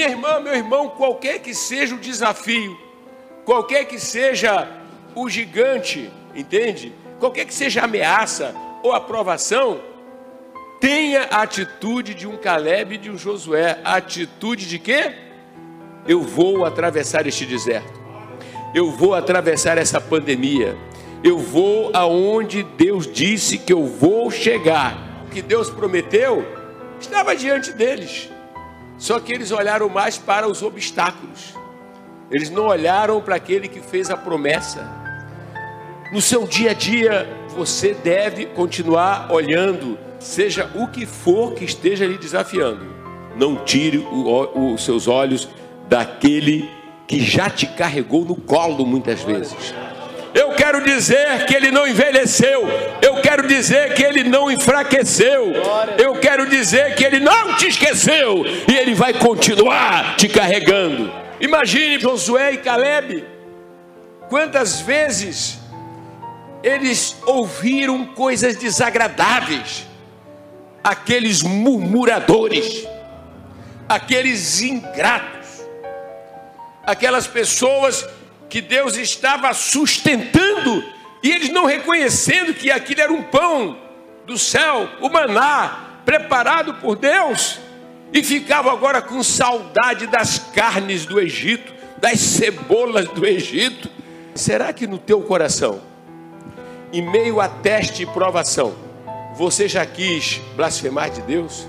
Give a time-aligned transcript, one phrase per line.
[0.00, 2.74] Minha irmã, meu irmão, qualquer que seja o desafio,
[3.44, 4.66] qualquer que seja
[5.14, 6.94] o gigante, entende?
[7.18, 9.78] Qualquer que seja a ameaça ou aprovação,
[10.80, 13.78] tenha a atitude de um Caleb e de um Josué.
[13.84, 15.12] A atitude de quê?
[16.08, 18.00] Eu vou atravessar este deserto.
[18.74, 20.78] Eu vou atravessar essa pandemia.
[21.22, 25.26] Eu vou aonde Deus disse que eu vou chegar.
[25.26, 26.42] O que Deus prometeu
[26.98, 28.30] estava diante deles.
[29.00, 31.54] Só que eles olharam mais para os obstáculos.
[32.30, 34.86] Eles não olharam para aquele que fez a promessa.
[36.12, 42.04] No seu dia a dia, você deve continuar olhando, seja o que for que esteja
[42.04, 42.84] lhe desafiando.
[43.36, 45.48] Não tire os seus olhos
[45.88, 46.68] daquele
[47.06, 49.74] que já te carregou no colo muitas vezes.
[50.50, 52.66] Eu quero dizer que ele não envelheceu.
[53.00, 55.52] Eu quero dizer que ele não enfraqueceu.
[55.96, 58.44] Eu quero dizer que ele não te esqueceu.
[58.68, 61.12] E ele vai continuar te carregando.
[61.40, 63.24] Imagine Josué e Caleb.
[64.28, 65.60] Quantas vezes
[66.64, 69.86] eles ouviram coisas desagradáveis.
[70.82, 72.88] Aqueles murmuradores.
[73.88, 75.64] Aqueles ingratos.
[76.84, 78.04] Aquelas pessoas
[78.50, 80.84] que Deus estava sustentando
[81.22, 83.78] e eles não reconhecendo que aquilo era um pão
[84.26, 87.60] do céu, o maná preparado por Deus,
[88.12, 93.88] e ficavam agora com saudade das carnes do Egito, das cebolas do Egito.
[94.34, 95.80] Será que no teu coração,
[96.92, 98.74] em meio a teste e provação,
[99.36, 101.68] você já quis blasfemar de Deus?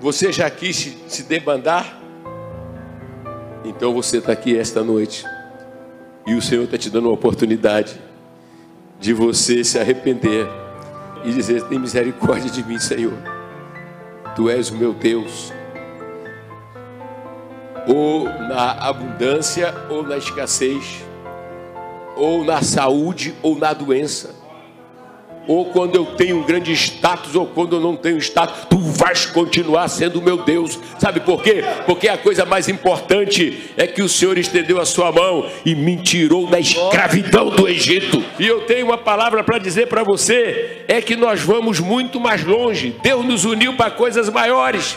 [0.00, 1.98] Você já quis se, se debandar?
[3.64, 5.24] Então você está aqui esta noite
[6.28, 7.98] e o Senhor está te dando uma oportunidade
[9.00, 10.46] de você se arrepender
[11.24, 13.14] e dizer: tem misericórdia de mim, Senhor.
[14.36, 15.50] Tu és o meu Deus.
[17.86, 21.02] Ou na abundância, ou na escassez,
[22.14, 24.34] ou na saúde, ou na doença
[25.48, 29.24] ou quando eu tenho um grande status, ou quando eu não tenho status, tu vais
[29.24, 30.78] continuar sendo meu Deus.
[30.98, 31.64] Sabe por quê?
[31.86, 35.96] Porque a coisa mais importante é que o Senhor estendeu a sua mão e me
[35.96, 38.22] tirou da escravidão do Egito.
[38.38, 42.44] E eu tenho uma palavra para dizer para você: é que nós vamos muito mais
[42.44, 42.94] longe.
[43.02, 44.96] Deus nos uniu para coisas maiores.